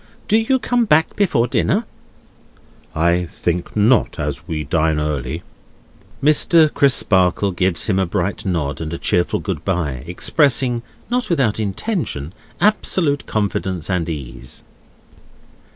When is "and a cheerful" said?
8.81-9.39